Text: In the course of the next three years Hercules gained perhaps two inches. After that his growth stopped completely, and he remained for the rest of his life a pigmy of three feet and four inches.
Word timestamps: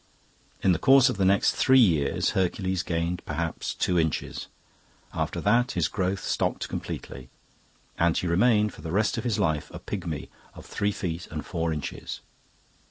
In 0.63 0.71
the 0.71 0.79
course 0.79 1.09
of 1.09 1.17
the 1.17 1.25
next 1.25 1.51
three 1.51 1.77
years 1.77 2.31
Hercules 2.31 2.81
gained 2.81 3.23
perhaps 3.23 3.75
two 3.75 3.99
inches. 3.99 4.47
After 5.13 5.39
that 5.41 5.73
his 5.73 5.87
growth 5.87 6.23
stopped 6.23 6.67
completely, 6.67 7.29
and 7.99 8.17
he 8.17 8.25
remained 8.25 8.73
for 8.73 8.81
the 8.81 8.89
rest 8.89 9.19
of 9.19 9.23
his 9.23 9.37
life 9.37 9.69
a 9.71 9.77
pigmy 9.77 10.29
of 10.55 10.65
three 10.65 10.91
feet 10.91 11.27
and 11.29 11.45
four 11.45 11.71
inches. 11.71 12.21